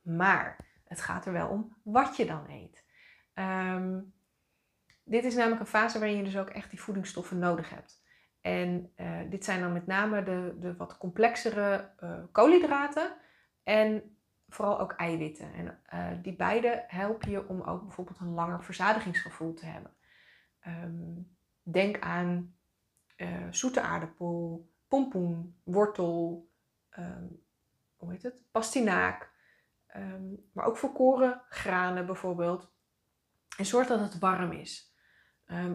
Maar 0.00 0.72
het 0.84 1.00
gaat 1.00 1.26
er 1.26 1.32
wel 1.32 1.48
om 1.48 1.76
wat 1.82 2.16
je 2.16 2.26
dan 2.26 2.50
eet. 2.50 2.84
Um, 3.34 4.14
dit 5.04 5.24
is 5.24 5.34
namelijk 5.34 5.60
een 5.60 5.66
fase 5.66 5.98
waarin 5.98 6.16
je 6.16 6.24
dus 6.24 6.36
ook 6.36 6.50
echt 6.50 6.70
die 6.70 6.80
voedingsstoffen 6.80 7.38
nodig 7.38 7.70
hebt. 7.70 8.03
En 8.44 8.92
uh, 8.96 9.20
dit 9.30 9.44
zijn 9.44 9.60
dan 9.60 9.72
met 9.72 9.86
name 9.86 10.22
de, 10.22 10.56
de 10.60 10.76
wat 10.76 10.98
complexere 10.98 11.90
uh, 12.00 12.22
koolhydraten 12.32 13.16
en 13.62 14.16
vooral 14.48 14.80
ook 14.80 14.92
eiwitten. 14.92 15.52
En 15.52 15.80
uh, 15.94 16.22
die 16.22 16.36
beide 16.36 16.84
helpen 16.86 17.30
je 17.30 17.48
om 17.48 17.60
ook 17.60 17.82
bijvoorbeeld 17.82 18.20
een 18.20 18.34
langer 18.34 18.64
verzadigingsgevoel 18.64 19.54
te 19.54 19.66
hebben. 19.66 19.94
Um, 20.66 21.36
denk 21.62 22.00
aan 22.00 22.54
zoete 23.50 23.80
aardappel, 23.80 24.68
pompoen, 24.88 25.60
wortel, 25.62 26.50
um, 26.98 27.42
hoe 27.96 28.12
heet 28.12 28.22
het? 28.22 28.50
pastinaak, 28.50 29.30
um, 29.96 30.48
maar 30.52 30.64
ook 30.64 30.76
volkoren 30.76 31.42
granen 31.48 32.06
bijvoorbeeld. 32.06 32.72
En 33.56 33.66
zorg 33.66 33.86
dat 33.86 34.00
het 34.00 34.18
warm 34.18 34.52
is. 34.52 34.93
Ehm, 35.54 35.74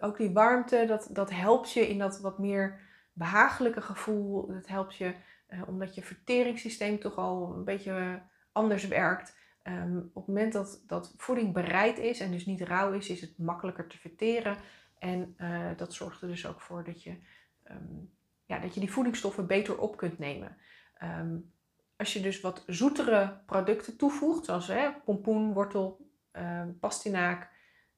ook 0.00 0.16
die 0.16 0.30
warmte, 0.30 0.84
dat, 0.86 1.08
dat 1.12 1.30
helpt 1.30 1.72
je 1.72 1.88
in 1.88 1.98
dat 1.98 2.20
wat 2.20 2.38
meer 2.38 2.80
behagelijke 3.12 3.80
gevoel. 3.80 4.46
Dat 4.46 4.66
helpt 4.66 4.96
je 4.96 5.14
uh, 5.48 5.62
omdat 5.66 5.94
je 5.94 6.02
verteringssysteem 6.02 6.98
toch 6.98 7.16
al 7.16 7.54
een 7.56 7.64
beetje 7.64 8.22
anders 8.52 8.88
werkt. 8.88 9.38
Um, 9.62 9.98
op 9.98 10.26
het 10.26 10.34
moment 10.34 10.52
dat, 10.52 10.82
dat 10.86 11.14
voeding 11.16 11.52
bereid 11.52 11.98
is 11.98 12.20
en 12.20 12.30
dus 12.30 12.46
niet 12.46 12.60
rauw 12.60 12.92
is, 12.92 13.08
is 13.08 13.20
het 13.20 13.38
makkelijker 13.38 13.86
te 13.86 13.98
verteren. 13.98 14.56
En 14.98 15.34
uh, 15.38 15.70
dat 15.76 15.94
zorgt 15.94 16.22
er 16.22 16.28
dus 16.28 16.46
ook 16.46 16.60
voor 16.60 16.84
dat 16.84 17.02
je, 17.02 17.16
um, 17.70 18.10
ja, 18.46 18.58
dat 18.58 18.74
je 18.74 18.80
die 18.80 18.92
voedingsstoffen 18.92 19.46
beter 19.46 19.78
op 19.78 19.96
kunt 19.96 20.18
nemen. 20.18 20.56
Als 21.96 22.12
je 22.12 22.20
dus 22.20 22.40
wat 22.40 22.64
zoetere 22.66 23.40
producten 23.46 23.96
toevoegt, 23.96 24.44
zoals 24.44 24.66
hè, 24.66 24.90
pompoen, 25.04 25.52
wortel, 25.52 26.10
pastinaak, 26.80 27.42
eh, 27.42 27.48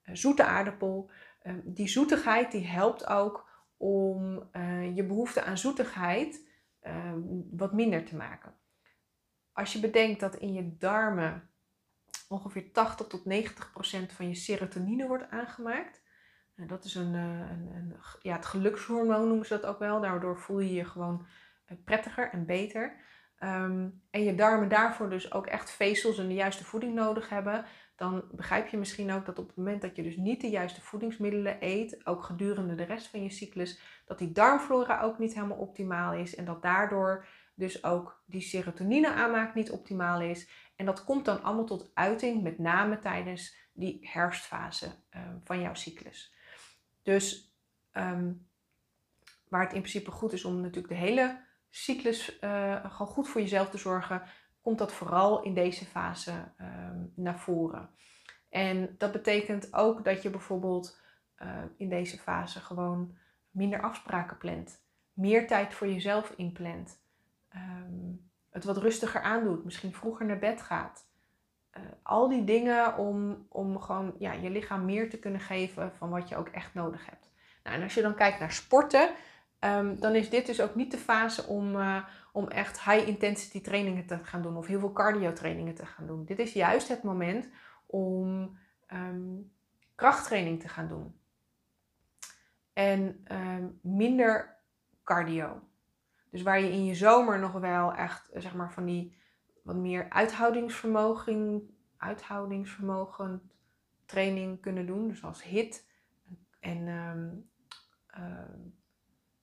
zoete 0.04 0.44
aardappel. 0.44 1.10
Ehm, 1.42 1.60
die 1.64 1.88
zoetigheid 1.88 2.52
die 2.52 2.66
helpt 2.66 3.06
ook 3.06 3.50
om 3.76 4.48
eh, 4.52 4.96
je 4.96 5.04
behoefte 5.04 5.42
aan 5.42 5.58
zoetigheid 5.58 6.50
ehm, 6.80 7.20
wat 7.50 7.72
minder 7.72 8.04
te 8.04 8.16
maken. 8.16 8.54
Als 9.52 9.72
je 9.72 9.80
bedenkt 9.80 10.20
dat 10.20 10.36
in 10.36 10.52
je 10.52 10.76
darmen 10.76 11.50
ongeveer 12.28 12.72
80 12.72 13.06
tot 13.06 13.24
90 13.24 13.72
procent 13.72 14.12
van 14.12 14.28
je 14.28 14.34
serotonine 14.34 15.06
wordt 15.06 15.30
aangemaakt. 15.30 16.02
Nou, 16.54 16.68
dat 16.68 16.84
is 16.84 16.94
een, 16.94 17.14
eh, 17.14 17.50
een, 17.50 17.70
een, 17.74 17.96
ja, 18.22 18.36
het 18.36 18.46
gelukshormoon 18.46 19.28
noemen 19.28 19.46
ze 19.46 19.54
dat 19.54 19.66
ook 19.66 19.78
wel. 19.78 20.00
Daardoor 20.00 20.38
voel 20.38 20.60
je 20.60 20.74
je 20.74 20.84
gewoon 20.84 21.26
prettiger 21.84 22.30
en 22.30 22.46
beter. 22.46 22.96
Ehm, 23.36 23.88
en 24.10 24.22
je 24.24 24.34
darmen 24.34 24.68
daarvoor 24.68 25.10
dus 25.10 25.32
ook 25.32 25.46
echt 25.46 25.70
vezels 25.70 26.18
en 26.18 26.28
de 26.28 26.34
juiste 26.34 26.64
voeding 26.64 26.94
nodig 26.94 27.28
hebben 27.28 27.64
dan 28.02 28.24
begrijp 28.30 28.68
je 28.68 28.76
misschien 28.76 29.12
ook 29.12 29.26
dat 29.26 29.38
op 29.38 29.46
het 29.46 29.56
moment 29.56 29.82
dat 29.82 29.96
je 29.96 30.02
dus 30.02 30.16
niet 30.16 30.40
de 30.40 30.48
juiste 30.48 30.80
voedingsmiddelen 30.80 31.56
eet, 31.60 32.06
ook 32.06 32.22
gedurende 32.22 32.74
de 32.74 32.82
rest 32.82 33.06
van 33.06 33.22
je 33.22 33.30
cyclus, 33.30 33.80
dat 34.04 34.18
die 34.18 34.32
darmflora 34.32 35.00
ook 35.00 35.18
niet 35.18 35.34
helemaal 35.34 35.58
optimaal 35.58 36.14
is 36.14 36.34
en 36.34 36.44
dat 36.44 36.62
daardoor 36.62 37.26
dus 37.54 37.84
ook 37.84 38.22
die 38.26 38.40
serotonine 38.40 39.12
aanmaak 39.12 39.54
niet 39.54 39.70
optimaal 39.70 40.20
is. 40.20 40.48
En 40.76 40.86
dat 40.86 41.04
komt 41.04 41.24
dan 41.24 41.42
allemaal 41.42 41.64
tot 41.64 41.90
uiting, 41.94 42.42
met 42.42 42.58
name 42.58 42.98
tijdens 42.98 43.56
die 43.72 43.98
herfstfase 44.02 44.86
um, 44.86 45.40
van 45.44 45.60
jouw 45.60 45.74
cyclus. 45.74 46.34
Dus 47.02 47.56
um, 47.92 48.48
waar 49.48 49.62
het 49.62 49.72
in 49.72 49.80
principe 49.80 50.10
goed 50.10 50.32
is 50.32 50.44
om 50.44 50.60
natuurlijk 50.60 50.92
de 50.92 51.00
hele 51.00 51.44
cyclus 51.70 52.38
uh, 52.40 52.84
gewoon 52.84 53.12
goed 53.12 53.28
voor 53.28 53.40
jezelf 53.40 53.70
te 53.70 53.78
zorgen, 53.78 54.22
komt 54.62 54.78
dat 54.78 54.92
vooral 54.92 55.42
in 55.42 55.54
deze 55.54 55.84
fase 55.84 56.32
um, 56.60 57.12
naar 57.14 57.38
voren. 57.38 57.90
En 58.48 58.94
dat 58.98 59.12
betekent 59.12 59.74
ook 59.74 60.04
dat 60.04 60.22
je 60.22 60.30
bijvoorbeeld 60.30 61.00
uh, 61.42 61.48
in 61.76 61.88
deze 61.88 62.18
fase 62.18 62.60
gewoon 62.60 63.16
minder 63.50 63.82
afspraken 63.82 64.38
plant, 64.38 64.80
meer 65.12 65.46
tijd 65.46 65.74
voor 65.74 65.86
jezelf 65.86 66.32
inplant, 66.36 67.00
um, 67.54 68.30
het 68.50 68.64
wat 68.64 68.76
rustiger 68.76 69.22
aandoet, 69.22 69.64
misschien 69.64 69.94
vroeger 69.94 70.26
naar 70.26 70.38
bed 70.38 70.62
gaat. 70.62 71.10
Uh, 71.76 71.82
al 72.02 72.28
die 72.28 72.44
dingen 72.44 72.96
om, 72.96 73.46
om 73.48 73.80
gewoon 73.80 74.14
ja, 74.18 74.32
je 74.32 74.50
lichaam 74.50 74.84
meer 74.84 75.10
te 75.10 75.18
kunnen 75.18 75.40
geven 75.40 75.92
van 75.94 76.10
wat 76.10 76.28
je 76.28 76.36
ook 76.36 76.48
echt 76.48 76.74
nodig 76.74 77.06
hebt. 77.06 77.30
Nou, 77.62 77.76
en 77.76 77.82
als 77.82 77.94
je 77.94 78.02
dan 78.02 78.14
kijkt 78.14 78.40
naar 78.40 78.52
sporten, 78.52 79.10
um, 79.60 80.00
dan 80.00 80.14
is 80.14 80.30
dit 80.30 80.46
dus 80.46 80.60
ook 80.60 80.74
niet 80.74 80.90
de 80.90 80.98
fase 80.98 81.46
om, 81.46 81.76
uh, 81.76 82.04
om 82.32 82.48
echt 82.48 82.84
high 82.84 83.08
intensity 83.08 83.60
trainingen 83.60 84.06
te 84.06 84.18
gaan 84.24 84.42
doen 84.42 84.56
of 84.56 84.66
heel 84.66 84.80
veel 84.80 84.92
cardio 84.92 85.32
trainingen 85.32 85.74
te 85.74 85.86
gaan 85.86 86.06
doen. 86.06 86.24
Dit 86.24 86.38
is 86.38 86.52
juist 86.52 86.88
het 86.88 87.02
moment 87.02 87.48
om 87.86 88.56
ehm, 88.86 89.40
krachttraining 89.94 90.60
te 90.60 90.68
gaan 90.68 90.88
doen. 90.88 91.14
En 92.72 93.20
ehm, 93.24 93.66
minder 93.80 94.56
cardio. 95.04 95.60
Dus 96.30 96.42
waar 96.42 96.60
je 96.60 96.72
in 96.72 96.84
je 96.84 96.94
zomer 96.94 97.38
nog 97.38 97.52
wel 97.52 97.94
echt, 97.94 98.30
zeg 98.34 98.54
maar, 98.54 98.72
van 98.72 98.84
die 98.84 99.16
wat 99.62 99.76
meer 99.76 100.10
uithoudingsvermogen, 100.10 101.70
uithoudingsvermogen 101.96 103.50
training 104.04 104.60
kunnen 104.60 104.86
doen. 104.86 105.08
Dus 105.08 105.24
als 105.24 105.42
HIT 105.42 105.88
en 106.60 106.86
um, 106.88 107.50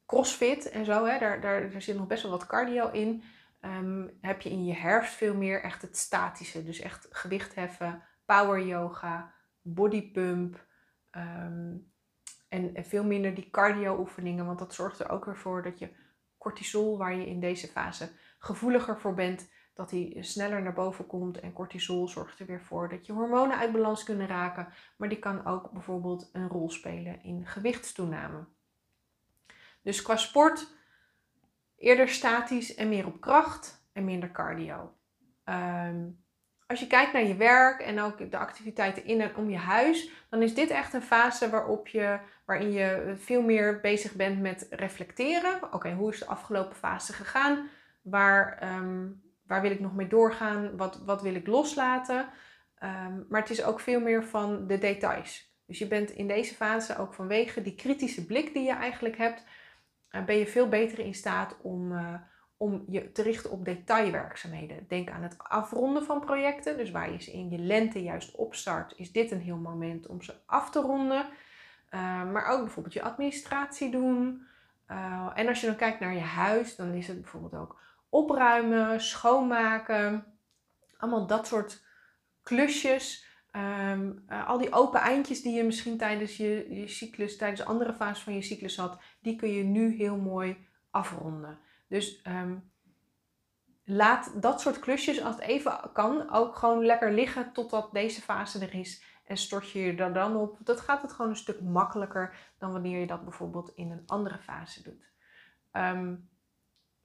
crossfit 0.10 0.70
en 0.70 0.86
zo. 0.86 1.06
Hè, 1.06 1.20
daar, 1.20 1.42
daar, 1.42 1.72
daar 1.72 1.82
zit 1.82 1.98
nog 1.98 2.08
best 2.08 2.22
wel 2.22 2.32
wat 2.32 2.46
cardio 2.46 2.92
in. 2.92 3.24
Ehm, 3.60 4.08
heb 4.22 4.42
je 4.42 4.50
in 4.50 4.66
je 4.66 4.74
herfst 4.74 5.14
veel 5.14 5.36
meer 5.36 5.62
echt 5.62 5.82
het 5.82 5.98
statische. 5.98 6.64
Dus 6.64 6.80
echt 6.80 7.08
gewicht 7.10 7.56
heffen, 7.56 8.04
power 8.26 8.66
yoga, 8.66 9.34
body 9.62 10.12
pump. 10.12 10.68
en, 11.12 11.90
en, 12.50 12.86
veel 12.86 13.04
minder 13.04 13.34
die 13.34 13.50
cardio 13.50 14.00
oefeningen. 14.00 14.46
Want 14.46 14.60
dat 14.60 14.74
zorgt 14.74 15.00
er 15.00 15.10
ook 15.10 15.26
weer 15.26 15.38
voor 15.38 15.64
dat 15.64 15.80
je 15.80 15.90
cortisol, 16.38 16.98
waar 16.98 17.16
je 17.16 17.28
in 17.28 17.40
deze 17.40 17.68
fase 17.68 18.12
gevoeliger 18.40 19.00
voor 19.00 19.14
bent, 19.14 19.50
dat 19.74 19.90
die 19.90 20.24
sneller 20.24 20.62
naar 20.62 20.74
boven 20.74 21.08
komt. 21.08 21.40
En 21.40 21.54
cortisol 21.54 22.08
zorgt 22.08 22.40
er 22.40 22.46
weer 22.46 22.62
voor 22.62 22.90
dat 22.90 23.06
je 23.06 23.14
hormonen 23.14 23.58
uit 23.58 23.72
balans 23.72 24.04
kunnen 24.04 24.28
raken. 24.28 24.68
Maar 24.98 25.10
die 25.10 25.20
kan 25.20 25.46
ook 25.46 25.72
bijvoorbeeld 25.72 26.30
een 26.34 26.48
rol 26.48 26.70
spelen 26.70 27.24
in 27.24 27.46
gewichtstoename. 27.46 28.48
Dus 29.90 30.02
qua 30.02 30.16
sport 30.16 30.68
eerder 31.78 32.10
statisch 32.10 32.76
en 32.76 32.90
meer 32.90 33.06
op 33.06 33.22
kracht 33.22 33.88
en 33.94 34.06
minder 34.06 34.32
cardio. 34.32 34.94
Ehm, 35.44 36.06
als 36.68 36.80
je 36.80 36.88
kijkt 36.88 37.14
naar 37.14 37.24
je 37.24 37.36
werk 37.36 37.82
en 37.82 38.00
ook 38.00 38.32
de 38.32 38.38
activiteiten 38.38 39.06
in 39.06 39.22
en 39.22 39.36
om 39.36 39.50
je 39.50 39.58
huis, 39.58 40.12
dan 40.30 40.42
is 40.42 40.54
dit 40.54 40.70
echt 40.70 40.94
een 40.94 41.02
fase 41.02 41.50
waarop 41.50 41.88
je, 41.88 42.20
waarin 42.46 42.72
je 42.72 43.14
veel 43.18 43.42
meer 43.42 43.80
bezig 43.80 44.14
bent 44.14 44.40
met 44.42 44.68
reflecteren. 44.70 45.74
Oké, 45.74 45.94
hoe 45.94 46.12
is 46.12 46.20
de 46.20 46.26
afgelopen 46.26 46.76
fase 46.76 47.14
gegaan? 47.14 47.70
Waar, 48.02 48.58
ehm, 48.58 49.08
waar 49.46 49.62
wil 49.62 49.72
ik 49.72 49.80
nog 49.80 49.96
mee 49.96 50.08
doorgaan? 50.08 50.78
Wat, 50.78 51.02
wat 51.06 51.22
wil 51.22 51.36
ik 51.36 51.48
loslaten? 51.48 52.30
Ehm, 52.76 53.14
maar 53.30 53.42
het 53.42 53.50
is 53.50 53.64
ook 53.64 53.80
veel 53.80 54.00
meer 54.00 54.24
van 54.24 54.68
de 54.68 54.78
details. 54.78 55.50
Dus 55.66 55.80
je 55.80 55.88
bent 55.88 56.12
in 56.12 56.28
deze 56.28 56.56
fase 56.56 56.98
ook 56.98 57.14
vanwege 57.14 57.62
die 57.62 57.76
kritische 57.76 58.26
blik 58.26 58.54
die 58.54 58.64
je 58.64 58.74
eigenlijk 58.74 59.18
hebt, 59.18 59.44
ben 60.26 60.36
je 60.36 60.48
veel 60.48 60.70
beter 60.70 61.00
in 61.00 61.14
staat 61.14 61.58
om, 61.62 61.92
uh, 61.92 62.14
om 62.58 62.84
je 62.88 63.12
te 63.12 63.22
richten 63.22 63.52
op 63.52 63.66
detailwerkzaamheden. 63.66 64.86
Denk 64.88 65.10
aan 65.10 65.24
het 65.24 65.36
afronden 65.38 66.04
van 66.04 66.20
projecten. 66.20 66.78
Dus 66.78 66.92
waar 66.92 67.12
je 67.12 67.22
ze 67.22 67.32
in 67.32 67.50
je 67.50 67.58
lente 67.58 68.04
juist 68.04 68.36
opstart, 68.36 68.94
is 68.96 69.12
dit 69.12 69.32
een 69.32 69.42
heel 69.42 69.58
moment 69.58 70.08
om 70.08 70.22
ze 70.22 70.34
af 70.46 70.70
te 70.72 70.80
ronden. 70.80 71.26
Uh, 71.92 72.32
maar 72.32 72.48
ook 72.48 72.60
bijvoorbeeld 72.60 72.94
je 72.94 73.02
administratie 73.02 73.92
doen. 73.92 74.48
en 75.36 75.48
als 75.48 75.62
je 75.62 75.68
dan 75.68 75.76
kijkt 75.76 76.00
naar 76.00 76.14
je 76.14 76.20
huis, 76.20 76.76
dan 76.76 76.94
is 76.94 77.08
het 77.08 77.22
bijvoorbeeld 77.22 77.56
ook 77.56 77.80
opruimen, 78.10 79.02
schoonmaken. 79.02 80.26
Allemaal 80.98 81.28
dat 81.28 81.48
soort 81.48 81.84
klusjes. 82.44 83.29
Um, 83.60 84.24
uh, 84.30 84.48
al 84.48 84.58
die 84.58 84.72
open 84.72 85.00
eindjes 85.00 85.42
die 85.42 85.54
je 85.54 85.64
misschien 85.64 85.98
tijdens 85.98 86.38
je, 86.38 86.66
je 86.70 86.88
cyclus, 86.88 87.38
tijdens 87.38 87.66
andere 87.66 87.94
fases 87.94 88.24
van 88.24 88.34
je 88.34 88.42
cyclus 88.42 88.78
had, 88.78 89.00
die 89.22 89.36
kun 89.36 89.50
je 89.50 89.64
nu 89.64 89.96
heel 89.96 90.18
mooi 90.18 90.68
afronden. 90.90 91.60
Dus 91.88 92.22
um, 92.28 92.72
laat 93.84 94.42
dat 94.42 94.62
soort 94.62 94.80
klusjes, 94.80 95.22
als 95.22 95.36
het 95.36 95.44
even 95.44 95.80
kan, 95.94 96.32
ook 96.32 96.56
gewoon 96.56 96.86
lekker 96.86 97.14
liggen 97.14 97.54
totdat 97.54 97.94
deze 97.94 98.22
fase 98.22 98.60
er 98.60 98.74
is. 98.74 99.04
En 99.26 99.38
stort 99.38 99.72
je 99.72 99.80
je 99.80 99.96
er 99.96 100.14
dan 100.14 100.36
op. 100.36 100.58
Dat 100.64 100.80
gaat 100.80 101.02
het 101.02 101.12
gewoon 101.12 101.32
een 101.32 101.38
stuk 101.38 101.62
makkelijker 101.62 102.36
dan 102.58 102.72
wanneer 102.72 103.00
je 103.00 103.08
dat 103.08 103.24
bijvoorbeeld 103.24 103.72
in 103.76 103.92
een 103.92 104.04
andere 104.06 104.38
fase 104.38 104.84
doet. 104.84 105.12
Um, 105.72 106.30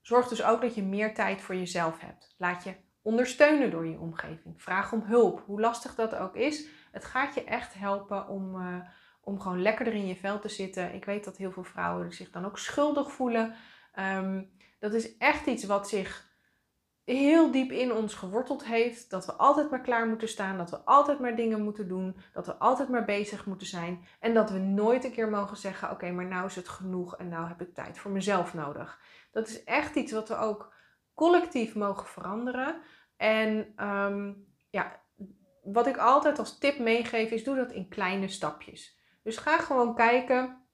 Zorg 0.05 0.29
dus 0.29 0.43
ook 0.43 0.61
dat 0.61 0.75
je 0.75 0.83
meer 0.83 1.15
tijd 1.15 1.41
voor 1.41 1.55
jezelf 1.55 2.01
hebt. 2.01 2.35
Laat 2.39 2.65
je 2.65 2.75
ondersteunen 3.05 3.71
door 3.71 3.87
je 3.87 3.99
omgeving. 3.99 4.63
Vraag 4.63 4.93
om 4.93 5.03
hulp, 5.03 5.43
hoe 5.47 5.61
lastig 5.61 5.95
dat 5.95 6.15
ook 6.15 6.35
is. 6.35 6.67
Het 6.93 7.05
gaat 7.05 7.35
je 7.35 7.45
echt 7.45 7.75
helpen 7.75 8.29
om, 8.29 8.57
uh, 8.57 8.77
om 9.21 9.41
gewoon 9.41 9.63
lekkerder 9.63 9.95
in 9.95 10.07
je 10.07 10.17
vel 10.17 10.39
te 10.39 10.49
zitten. 10.49 10.95
Ik 10.95 11.05
weet 11.05 11.25
dat 11.25 11.37
heel 11.37 11.53
veel 11.53 11.65
vrouwen 11.65 12.13
zich 12.13 12.31
dan 12.31 12.45
ook 12.45 12.59
schuldig 12.59 13.13
voelen. 13.13 13.55
Um, 13.99 14.51
dat 14.79 14.95
is 14.95 15.17
echt 15.17 15.47
iets 15.47 15.65
wat 15.65 15.89
zich 15.89 16.33
heel 17.05 17.51
diep 17.51 17.71
in 17.71 17.93
ons 17.93 18.15
geworteld 18.15 18.65
heeft. 18.65 19.11
Dat 19.11 19.27
we 19.27 19.33
altijd 19.33 19.71
maar 19.71 19.81
klaar 19.81 20.07
moeten 20.07 20.29
staan. 20.29 20.59
Dat 20.59 20.71
we 20.71 20.85
altijd 20.85 21.19
maar 21.19 21.37
dingen 21.37 21.63
moeten 21.63 21.89
doen. 21.89 22.17
Dat 22.33 22.47
we 22.47 22.55
altijd 22.55 22.89
maar 22.89 23.05
bezig 23.05 23.47
moeten 23.47 23.67
zijn. 23.67 24.05
En 24.21 24.35
dat 24.35 24.51
we 24.51 24.59
nooit 24.59 25.05
een 25.05 25.13
keer 25.13 25.29
mogen 25.29 25.57
zeggen: 25.57 25.91
Oké, 25.91 26.11
maar 26.11 26.27
nou 26.27 26.47
is 26.47 26.57
het 26.57 26.69
genoeg 26.69 27.17
en 27.17 27.29
nou 27.29 27.49
heb 27.49 27.61
ik 27.61 27.75
tijd 27.75 27.99
voor 27.99 28.11
mezelf 28.11 28.55
nodig. 28.55 29.01
Dat 29.33 29.49
is 29.49 29.65
echt 29.65 29.95
iets 29.95 30.13
wat 30.13 30.29
we 30.29 30.37
ook 30.37 30.73
collectief 31.15 31.75
mogen 31.75 32.07
veranderen. 32.07 32.81
En 33.17 33.75
um, 33.87 34.47
ja, 34.71 35.01
wat 35.63 35.87
ik 35.87 35.97
altijd 35.97 36.39
als 36.39 36.59
tip 36.59 36.79
meegeef 36.79 37.31
is: 37.31 37.45
doe 37.45 37.57
dat 37.57 37.73
in 37.73 37.89
kleine 37.89 38.29
stapjes. 38.29 38.99
Dus 39.23 39.37
ga 39.37 39.59
gewoon 39.59 39.95
kijken 39.95 40.65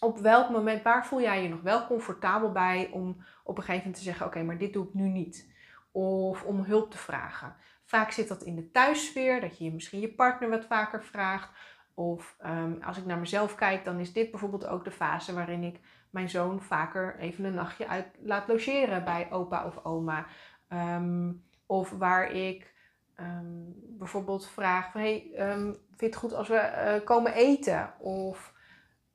op 0.00 0.18
welk 0.18 0.50
moment, 0.50 0.82
waar 0.82 1.06
voel 1.06 1.20
jij 1.20 1.42
je 1.42 1.48
nog 1.48 1.60
wel 1.60 1.86
comfortabel 1.86 2.52
bij 2.52 2.90
om 2.92 3.24
op 3.44 3.56
een 3.56 3.62
gegeven 3.62 3.84
moment 3.86 3.96
te 3.96 4.02
zeggen: 4.02 4.26
Oké, 4.26 4.42
maar 4.42 4.58
dit 4.58 4.72
doe 4.72 4.86
ik 4.86 4.94
nu 4.94 5.08
niet 5.08 5.52
of 5.92 6.44
om 6.44 6.64
hulp 6.64 6.90
te 6.90 6.98
vragen. 6.98 7.56
Vaak 7.84 8.10
zit 8.10 8.28
dat 8.28 8.42
in 8.42 8.56
de 8.56 8.70
thuissfeer, 8.70 9.40
dat 9.40 9.58
je 9.58 9.72
misschien 9.72 10.00
je 10.00 10.14
partner 10.14 10.48
wat 10.48 10.64
vaker 10.64 11.04
vraagt. 11.04 11.50
Of 11.94 12.36
um, 12.46 12.82
als 12.82 12.98
ik 12.98 13.04
naar 13.04 13.18
mezelf 13.18 13.54
kijk, 13.54 13.84
dan 13.84 13.98
is 13.98 14.12
dit 14.12 14.30
bijvoorbeeld 14.30 14.66
ook 14.66 14.84
de 14.84 14.90
fase 14.90 15.34
waarin 15.34 15.62
ik 15.62 15.80
mijn 16.10 16.30
zoon 16.30 16.62
vaker 16.62 17.18
even 17.18 17.44
een 17.44 17.54
nachtje 17.54 17.88
uit 17.88 18.06
laat 18.22 18.48
logeren 18.48 19.04
bij 19.04 19.26
opa 19.30 19.66
of 19.66 19.84
oma. 19.84 20.26
Um, 20.68 21.44
of 21.66 21.90
waar 21.90 22.30
ik 22.30 22.74
um, 23.20 23.74
bijvoorbeeld 23.98 24.48
vraag 24.48 24.90
van, 24.90 25.00
hey, 25.00 25.30
vind 25.36 25.78
je 25.98 26.06
het 26.06 26.16
goed 26.16 26.34
als 26.34 26.48
we 26.48 26.54
uh, 27.00 27.06
komen 27.06 27.32
eten? 27.32 27.94
Of, 27.98 28.54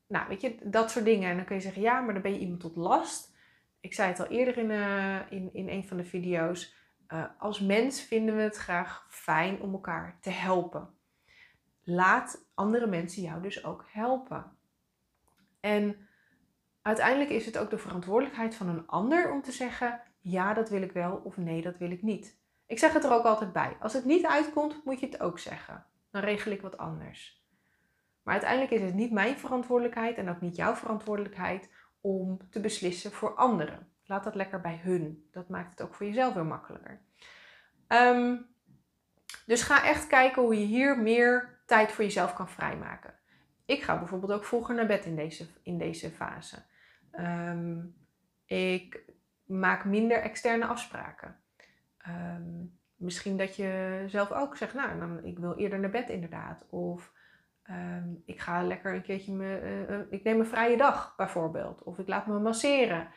nou, 0.07 0.27
weet 0.27 0.41
je, 0.41 0.55
dat 0.63 0.91
soort 0.91 1.05
dingen. 1.05 1.29
En 1.29 1.35
dan 1.35 1.45
kun 1.45 1.55
je 1.55 1.61
zeggen, 1.61 1.81
ja, 1.81 2.01
maar 2.01 2.13
dan 2.13 2.21
ben 2.21 2.33
je 2.33 2.39
iemand 2.39 2.59
tot 2.59 2.75
last 2.75 3.29
ik 3.81 3.93
zei 3.93 4.09
het 4.09 4.19
al 4.19 4.27
eerder 4.27 4.57
in, 4.57 4.69
uh, 4.69 5.31
in, 5.31 5.49
in 5.53 5.69
een 5.69 5.87
van 5.87 5.97
de 5.97 6.03
video's. 6.03 6.75
Uh, 7.13 7.23
als 7.37 7.59
mens 7.59 8.01
vinden 8.01 8.35
we 8.35 8.41
het 8.41 8.57
graag 8.57 9.05
fijn 9.09 9.61
om 9.61 9.73
elkaar 9.73 10.17
te 10.21 10.29
helpen. 10.29 10.89
Laat 11.83 12.48
andere 12.59 12.87
mensen 12.87 13.21
jou 13.21 13.41
dus 13.41 13.65
ook 13.65 13.85
helpen. 13.91 14.57
En 15.59 16.07
uiteindelijk 16.81 17.29
is 17.29 17.45
het 17.45 17.57
ook 17.57 17.69
de 17.69 17.77
verantwoordelijkheid 17.77 18.55
van 18.55 18.69
een 18.69 18.87
ander 18.87 19.31
om 19.31 19.41
te 19.41 19.51
zeggen: 19.51 20.01
ja, 20.19 20.53
dat 20.53 20.69
wil 20.69 20.81
ik 20.81 20.91
wel 20.91 21.21
of 21.23 21.37
nee, 21.37 21.61
dat 21.61 21.77
wil 21.77 21.91
ik 21.91 22.01
niet. 22.01 22.37
Ik 22.65 22.79
zeg 22.79 22.93
het 22.93 23.03
er 23.03 23.11
ook 23.11 23.25
altijd 23.25 23.53
bij. 23.53 23.77
Als 23.79 23.93
het 23.93 24.05
niet 24.05 24.25
uitkomt, 24.25 24.85
moet 24.85 24.99
je 24.99 25.05
het 25.05 25.21
ook 25.21 25.39
zeggen. 25.39 25.85
Dan 26.11 26.21
regel 26.21 26.51
ik 26.51 26.61
wat 26.61 26.77
anders. 26.77 27.43
Maar 28.23 28.33
uiteindelijk 28.33 28.71
is 28.71 28.81
het 28.81 28.93
niet 28.93 29.11
mijn 29.11 29.37
verantwoordelijkheid 29.37 30.17
en 30.17 30.29
ook 30.29 30.41
niet 30.41 30.55
jouw 30.55 30.75
verantwoordelijkheid 30.75 31.71
om 32.01 32.39
te 32.49 32.59
beslissen 32.59 33.11
voor 33.11 33.35
anderen. 33.35 33.87
Laat 34.05 34.23
dat 34.23 34.35
lekker 34.35 34.61
bij 34.61 34.79
hun. 34.83 35.27
Dat 35.31 35.49
maakt 35.49 35.71
het 35.71 35.81
ook 35.81 35.95
voor 35.95 36.05
jezelf 36.05 36.33
weer 36.33 36.45
makkelijker. 36.45 37.01
Um, 37.87 38.47
dus 39.45 39.61
ga 39.61 39.85
echt 39.85 40.07
kijken 40.07 40.41
hoe 40.41 40.59
je 40.59 40.65
hier 40.65 40.99
meer 40.99 41.58
tijd 41.69 41.91
voor 41.91 42.03
jezelf 42.03 42.33
kan 42.33 42.49
vrijmaken. 42.49 43.13
Ik 43.65 43.81
ga 43.83 43.97
bijvoorbeeld 43.97 44.31
ook 44.31 44.45
vroeger 44.45 44.75
naar 44.75 44.85
bed 44.85 45.05
in 45.05 45.15
deze, 45.15 45.47
in 45.63 45.77
deze 45.77 46.09
fase. 46.09 46.57
Um, 47.19 47.95
ik 48.45 49.03
maak 49.45 49.85
minder 49.85 50.21
externe 50.21 50.65
afspraken. 50.65 51.39
Um, 52.07 52.79
misschien 52.95 53.37
dat 53.37 53.55
je 53.55 54.03
zelf 54.07 54.31
ook 54.31 54.57
zegt, 54.57 54.73
nou, 54.73 55.23
ik 55.23 55.39
wil 55.39 55.57
eerder 55.57 55.79
naar 55.79 55.89
bed 55.89 56.09
inderdaad. 56.09 56.65
Of 56.69 57.17
Um, 57.71 58.23
ik 58.25 58.39
ga 58.39 58.63
lekker 58.63 58.93
een 58.93 59.01
keertje, 59.01 59.31
me, 59.31 59.85
uh, 59.89 59.99
ik 60.09 60.23
neem 60.23 60.39
een 60.39 60.45
vrije 60.45 60.77
dag 60.77 61.13
bijvoorbeeld. 61.17 61.83
Of 61.83 61.99
ik 61.99 62.07
laat 62.07 62.27
me 62.27 62.39
masseren. 62.39 63.07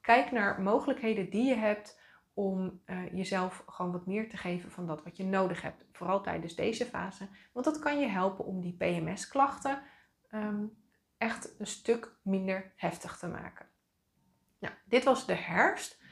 Kijk 0.00 0.30
naar 0.30 0.60
mogelijkheden 0.60 1.30
die 1.30 1.44
je 1.44 1.54
hebt 1.54 2.00
om 2.36 2.80
uh, 2.86 3.12
jezelf 3.12 3.62
gewoon 3.66 3.92
wat 3.92 4.06
meer 4.06 4.28
te 4.28 4.36
geven 4.36 4.70
van 4.70 4.86
dat 4.86 5.02
wat 5.02 5.16
je 5.16 5.24
nodig 5.24 5.62
hebt. 5.62 5.84
Vooral 5.92 6.22
tijdens 6.22 6.54
deze 6.54 6.84
fase. 6.84 7.28
Want 7.52 7.64
dat 7.64 7.78
kan 7.78 8.00
je 8.00 8.06
helpen 8.06 8.44
om 8.44 8.60
die 8.60 8.76
PMS-klachten 8.76 9.82
um, 10.30 10.76
echt 11.18 11.54
een 11.58 11.66
stuk 11.66 12.16
minder 12.22 12.72
heftig 12.76 13.18
te 13.18 13.28
maken. 13.28 13.66
Nou, 14.58 14.74
dit 14.84 15.04
was 15.04 15.26
de 15.26 15.34
herfst. 15.34 16.02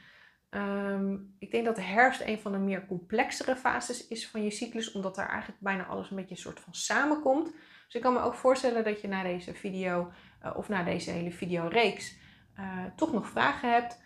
Um, 0.49 1.35
ik 1.39 1.51
denk 1.51 1.65
dat 1.65 1.75
de 1.75 1.81
herfst 1.81 2.21
een 2.21 2.39
van 2.39 2.51
de 2.51 2.57
meer 2.57 2.85
complexere 2.85 3.55
fases 3.55 4.07
is 4.07 4.29
van 4.29 4.43
je 4.43 4.51
cyclus, 4.51 4.91
omdat 4.91 5.15
daar 5.15 5.29
eigenlijk 5.29 5.61
bijna 5.61 5.85
alles 5.85 6.09
beetje 6.09 6.35
een 6.35 6.41
soort 6.41 6.59
van 6.59 6.73
samenkomt. 6.73 7.51
Dus 7.85 7.95
ik 7.95 8.01
kan 8.01 8.13
me 8.13 8.19
ook 8.19 8.35
voorstellen 8.35 8.83
dat 8.83 9.01
je 9.01 9.07
na 9.07 9.23
deze 9.23 9.53
video 9.53 10.11
uh, 10.43 10.57
of 10.57 10.69
na 10.69 10.83
deze 10.83 11.11
hele 11.11 11.31
videoreeks 11.31 12.17
uh, 12.59 12.85
toch 12.95 13.13
nog 13.13 13.27
vragen 13.27 13.71
hebt. 13.71 14.03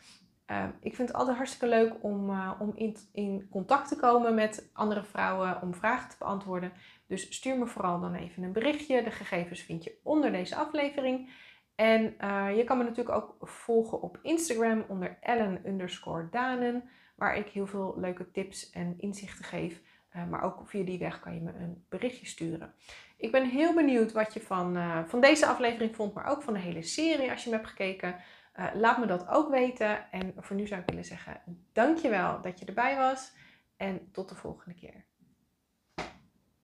Ehm, 0.49 0.69
ik 0.81 0.95
vind 0.95 1.07
het 1.07 1.17
altijd 1.17 1.37
hartstikke 1.37 1.75
leuk 1.75 1.93
om, 2.01 2.29
eh, 2.29 2.51
om 2.59 2.71
in, 2.75 2.97
in 3.11 3.47
contact 3.49 3.87
te 3.87 3.95
komen 3.95 4.35
met 4.35 4.69
andere 4.73 5.03
vrouwen, 5.03 5.61
om 5.61 5.73
vragen 5.73 6.09
te 6.09 6.15
beantwoorden. 6.19 6.71
Dus 7.07 7.35
stuur 7.35 7.57
me 7.57 7.67
vooral 7.67 7.99
dan 7.99 8.13
even 8.13 8.43
een 8.43 8.51
berichtje. 8.51 9.03
De 9.03 9.11
gegevens 9.11 9.61
vind 9.61 9.83
je 9.83 9.99
onder 10.03 10.31
deze 10.31 10.55
aflevering. 10.55 11.29
En 11.75 12.15
uh, 12.21 12.57
je 12.57 12.63
kan 12.63 12.77
me 12.77 12.83
natuurlijk 12.83 13.15
ook 13.15 13.35
volgen 13.39 14.01
op 14.01 14.19
Instagram 14.21 14.85
onder 14.87 15.17
Ellen 15.21 15.61
underscore 15.65 16.27
Danen, 16.31 16.89
waar 17.15 17.35
ik 17.35 17.47
heel 17.47 17.67
veel 17.67 17.93
leuke 17.97 18.31
tips 18.31 18.69
en 18.69 18.95
inzichten 18.97 19.45
geef. 19.45 19.81
Uh, 20.15 20.27
maar 20.27 20.43
ook 20.43 20.69
via 20.69 20.83
die 20.83 20.99
weg 20.99 21.19
kan 21.19 21.35
je 21.35 21.41
me 21.41 21.53
een 21.53 21.85
berichtje 21.89 22.25
sturen. 22.25 22.73
Ik 23.17 23.31
ben 23.31 23.49
heel 23.49 23.73
benieuwd 23.73 24.11
wat 24.11 24.33
je 24.33 24.41
van, 24.41 24.77
van 25.07 25.21
deze 25.21 25.45
aflevering 25.45 25.95
vond, 25.95 26.13
maar 26.13 26.25
ook 26.25 26.43
van 26.43 26.53
de 26.53 26.59
hele 26.59 26.83
serie 26.83 27.31
als 27.31 27.43
je 27.43 27.49
me 27.49 27.55
hebt 27.55 27.67
gekeken. 27.67 28.15
Laat 28.73 28.97
me 28.97 29.05
dat 29.05 29.27
ook 29.27 29.49
weten. 29.49 30.11
En 30.11 30.33
voor 30.37 30.55
nu 30.55 30.67
zou 30.67 30.81
ik 30.81 30.89
willen 30.89 31.05
zeggen, 31.05 31.41
dankjewel 31.73 32.41
dat 32.41 32.59
je 32.59 32.65
erbij 32.65 32.95
was. 32.95 33.31
En 33.77 34.11
tot 34.11 34.29
de 34.29 34.35
volgende 34.35 34.75
keer. 34.75 35.05